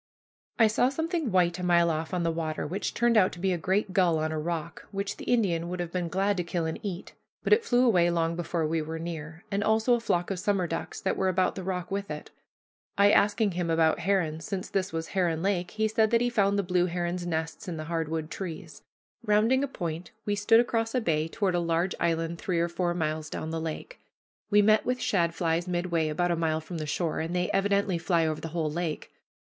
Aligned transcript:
I 0.57 0.65
saw 0.65 0.89
something 0.89 1.31
white 1.31 1.59
a 1.59 1.63
mile 1.63 1.91
off 1.91 2.11
on 2.11 2.23
the 2.23 2.31
water, 2.31 2.65
which 2.65 2.95
turned 2.95 3.17
out 3.17 3.31
to 3.33 3.39
be 3.39 3.53
a 3.53 3.57
great 3.59 3.93
gull 3.93 4.17
on 4.17 4.31
a 4.31 4.39
rock, 4.39 4.87
which 4.89 5.17
the 5.17 5.25
Indian 5.31 5.69
would 5.69 5.79
have 5.79 5.91
been 5.91 6.07
glad 6.07 6.37
to 6.37 6.43
kill 6.43 6.65
and 6.65 6.79
eat. 6.81 7.13
But 7.43 7.53
it 7.53 7.63
flew 7.63 7.85
away 7.85 8.09
long 8.09 8.35
before 8.35 8.65
we 8.65 8.81
were 8.81 8.97
near; 8.97 9.43
and 9.51 9.63
also 9.63 9.93
a 9.93 9.99
flock 9.99 10.31
of 10.31 10.39
summer 10.39 10.65
ducks 10.65 10.99
that 11.01 11.17
were 11.17 11.27
about 11.29 11.53
the 11.53 11.61
rock 11.61 11.91
with 11.91 12.09
it. 12.09 12.31
I 12.97 13.11
asking 13.11 13.51
him 13.51 13.69
about 13.69 13.99
herons, 13.99 14.43
since 14.43 14.71
this 14.71 14.91
was 14.91 15.09
Heron 15.09 15.43
Lake, 15.43 15.69
he 15.69 15.87
said 15.87 16.09
that 16.09 16.19
he 16.21 16.31
found 16.31 16.57
the 16.57 16.63
blue 16.63 16.87
heron's 16.87 17.27
nests 17.27 17.67
in 17.67 17.77
the 17.77 17.83
hard 17.83 18.09
wood 18.09 18.31
trees. 18.31 18.81
Rounding 19.23 19.63
a 19.63 19.67
point, 19.67 20.09
we 20.25 20.33
stood 20.33 20.59
across 20.59 20.95
a 20.95 21.01
bay 21.01 21.27
toward 21.27 21.53
a 21.53 21.59
large 21.59 21.93
island 21.99 22.39
three 22.39 22.59
or 22.59 22.69
four 22.69 22.95
miles 22.95 23.29
down 23.29 23.51
the 23.51 23.61
lake. 23.61 23.99
We 24.49 24.63
met 24.63 24.83
with 24.83 24.97
shadflies 24.99 25.67
midway, 25.67 26.07
about 26.09 26.31
a 26.31 26.35
mile 26.35 26.59
from 26.59 26.79
the 26.79 26.87
shore, 26.87 27.19
and 27.19 27.35
they 27.35 27.51
evidently 27.51 27.99
fly 27.99 28.25
over 28.25 28.41
the 28.41 28.47
whole 28.47 28.71
lake. 28.71 29.11